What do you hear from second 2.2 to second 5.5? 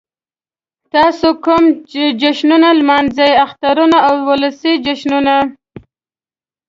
جشنونه نمانځئ؟ اخترونه او ولسی جشنونه